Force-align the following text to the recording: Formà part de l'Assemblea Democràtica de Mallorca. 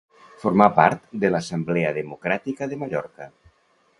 Formà 0.43 0.65
part 0.79 1.03
de 1.25 1.31
l'Assemblea 1.35 1.93
Democràtica 1.99 2.71
de 2.73 2.83
Mallorca. 2.85 3.29